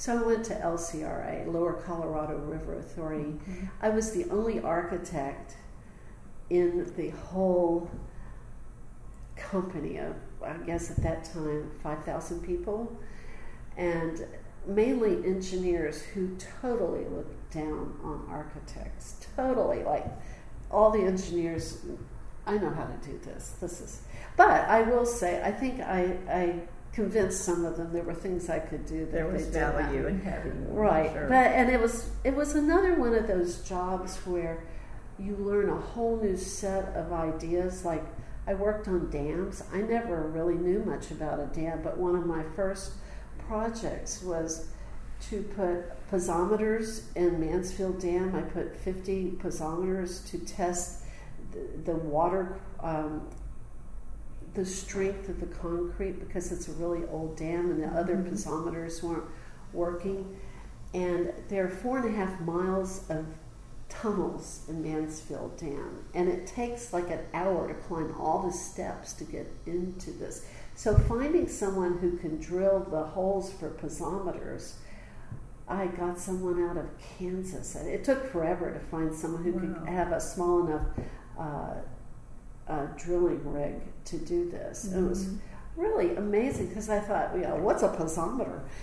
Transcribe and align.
So 0.00 0.18
I 0.18 0.22
went 0.22 0.46
to 0.46 0.54
LCRA, 0.54 1.46
Lower 1.52 1.74
Colorado 1.74 2.38
River 2.38 2.78
Authority. 2.78 3.32
Mm-hmm. 3.32 3.66
I 3.82 3.90
was 3.90 4.12
the 4.12 4.24
only 4.30 4.58
architect 4.58 5.58
in 6.48 6.90
the 6.96 7.10
whole 7.10 7.90
company 9.36 9.98
of, 9.98 10.16
I 10.42 10.54
guess 10.64 10.90
at 10.90 11.02
that 11.02 11.24
time, 11.24 11.70
5,000 11.82 12.40
people, 12.40 12.98
and 13.76 14.26
mainly 14.66 15.16
engineers 15.16 16.00
who 16.00 16.34
totally 16.62 17.04
looked 17.04 17.52
down 17.52 17.94
on 18.02 18.24
architects. 18.30 19.26
Totally, 19.36 19.82
like 19.82 20.06
all 20.70 20.90
the 20.90 21.02
engineers, 21.02 21.84
I 22.46 22.56
know 22.56 22.70
how 22.70 22.86
to 22.86 22.96
do 23.06 23.18
this. 23.18 23.50
This 23.60 23.82
is, 23.82 24.00
but 24.38 24.48
I 24.48 24.80
will 24.80 25.04
say, 25.04 25.42
I 25.42 25.52
think 25.52 25.80
I, 25.80 26.16
I 26.26 26.60
convinced 26.92 27.44
some 27.44 27.64
of 27.64 27.76
them 27.76 27.92
there 27.92 28.02
were 28.02 28.14
things 28.14 28.48
I 28.48 28.58
could 28.58 28.86
do. 28.86 29.04
That 29.06 29.12
there 29.12 29.28
was 29.28 29.46
value 29.46 30.06
in 30.06 30.20
having 30.20 30.74
right, 30.74 31.12
sure. 31.12 31.28
but 31.28 31.46
and 31.46 31.70
it 31.70 31.80
was 31.80 32.10
it 32.24 32.34
was 32.34 32.54
another 32.54 32.94
one 32.94 33.14
of 33.14 33.26
those 33.26 33.60
jobs 33.60 34.16
where 34.18 34.64
you 35.18 35.36
learn 35.36 35.68
a 35.68 35.80
whole 35.80 36.16
new 36.16 36.36
set 36.36 36.94
of 36.96 37.12
ideas. 37.12 37.84
Like 37.84 38.04
I 38.46 38.54
worked 38.54 38.88
on 38.88 39.10
dams. 39.10 39.62
I 39.72 39.78
never 39.78 40.22
really 40.22 40.54
knew 40.54 40.80
much 40.84 41.10
about 41.10 41.38
a 41.38 41.46
dam, 41.46 41.82
but 41.82 41.98
one 41.98 42.16
of 42.16 42.26
my 42.26 42.42
first 42.56 42.92
projects 43.46 44.22
was 44.22 44.68
to 45.28 45.42
put 45.42 46.10
piezometers 46.10 47.02
in 47.14 47.38
Mansfield 47.38 48.00
Dam. 48.00 48.34
I 48.34 48.40
put 48.40 48.76
50 48.76 49.32
piezometers 49.42 50.28
to 50.30 50.38
test 50.38 51.02
the, 51.52 51.92
the 51.92 51.96
water, 51.96 52.58
um, 52.80 53.28
the 54.54 54.64
strength 54.64 55.28
of 55.28 55.40
the 55.40 55.46
concrete 55.46 56.18
because 56.20 56.50
it's 56.52 56.68
a 56.68 56.72
really 56.72 57.06
old 57.08 57.36
dam 57.36 57.70
and 57.70 57.82
the 57.82 57.88
other 57.88 58.16
mm-hmm. 58.16 58.34
piezometers 58.34 59.02
weren't 59.02 59.24
working. 59.72 60.36
And 60.92 61.32
there 61.48 61.66
are 61.66 61.70
four 61.70 61.98
and 61.98 62.14
a 62.14 62.16
half 62.16 62.40
miles 62.40 63.08
of 63.08 63.26
tunnels 63.88 64.62
in 64.68 64.82
Mansfield 64.82 65.56
Dam, 65.58 66.04
and 66.14 66.28
it 66.28 66.46
takes 66.46 66.92
like 66.92 67.10
an 67.10 67.20
hour 67.34 67.68
to 67.68 67.74
climb 67.74 68.14
all 68.18 68.42
the 68.42 68.52
steps 68.52 69.12
to 69.14 69.24
get 69.24 69.52
into 69.66 70.12
this. 70.12 70.46
So 70.74 70.96
finding 70.96 71.48
someone 71.48 71.98
who 71.98 72.16
can 72.16 72.40
drill 72.40 72.86
the 72.90 73.02
holes 73.02 73.52
for 73.52 73.70
piezometers, 73.70 74.74
I 75.68 75.86
got 75.86 76.18
someone 76.18 76.62
out 76.68 76.76
of 76.76 76.86
Kansas. 77.18 77.76
It 77.76 78.02
took 78.02 78.30
forever 78.30 78.72
to 78.72 78.80
find 78.80 79.14
someone 79.14 79.44
who 79.44 79.52
wow. 79.52 79.80
could 79.80 79.88
have 79.88 80.12
a 80.12 80.20
small 80.20 80.66
enough 80.66 80.86
uh, 81.38 81.74
uh, 82.68 82.86
drilling 82.96 83.40
rig 83.52 83.74
to 84.06 84.18
do 84.18 84.50
this. 84.50 84.86
Mm-hmm. 84.86 85.06
It 85.06 85.08
was 85.08 85.24
mm-hmm. 85.24 85.80
really 85.80 86.16
amazing 86.16 86.68
because 86.68 86.88
I 86.88 87.00
thought, 87.00 87.34
you 87.34 87.42
know, 87.42 87.56
what's 87.56 87.82
a 87.82 87.88
piezometer? 87.88 88.60